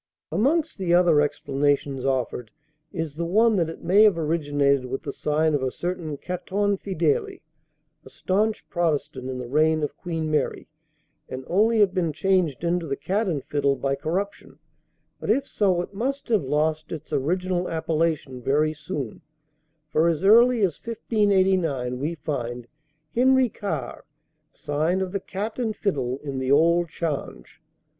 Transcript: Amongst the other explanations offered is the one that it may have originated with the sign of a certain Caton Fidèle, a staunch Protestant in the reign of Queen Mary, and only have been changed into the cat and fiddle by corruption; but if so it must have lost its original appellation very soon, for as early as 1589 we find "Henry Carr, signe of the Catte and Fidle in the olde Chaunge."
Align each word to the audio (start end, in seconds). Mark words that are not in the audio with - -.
Amongst 0.31 0.79
the 0.79 0.95
other 0.95 1.21
explanations 1.21 2.05
offered 2.05 2.49
is 2.91 3.17
the 3.17 3.23
one 3.25 3.55
that 3.57 3.69
it 3.69 3.83
may 3.83 4.01
have 4.01 4.17
originated 4.17 4.85
with 4.85 5.03
the 5.03 5.13
sign 5.13 5.53
of 5.53 5.61
a 5.61 5.69
certain 5.69 6.17
Caton 6.17 6.79
Fidèle, 6.79 7.41
a 8.03 8.09
staunch 8.09 8.67
Protestant 8.67 9.29
in 9.29 9.37
the 9.37 9.45
reign 9.47 9.83
of 9.83 9.95
Queen 9.95 10.31
Mary, 10.31 10.67
and 11.29 11.43
only 11.45 11.81
have 11.81 11.93
been 11.93 12.11
changed 12.13 12.63
into 12.63 12.87
the 12.87 12.95
cat 12.95 13.27
and 13.27 13.43
fiddle 13.43 13.75
by 13.75 13.93
corruption; 13.93 14.57
but 15.19 15.29
if 15.29 15.47
so 15.47 15.81
it 15.83 15.93
must 15.93 16.29
have 16.29 16.41
lost 16.45 16.91
its 16.91 17.13
original 17.13 17.69
appellation 17.69 18.41
very 18.41 18.73
soon, 18.73 19.21
for 19.87 20.07
as 20.07 20.23
early 20.23 20.61
as 20.61 20.79
1589 20.83 21.99
we 21.99 22.15
find 22.15 22.67
"Henry 23.13 23.49
Carr, 23.49 24.05
signe 24.51 24.99
of 24.99 25.11
the 25.11 25.19
Catte 25.19 25.59
and 25.59 25.75
Fidle 25.75 26.17
in 26.23 26.39
the 26.39 26.51
olde 26.51 26.89
Chaunge." 26.89 27.61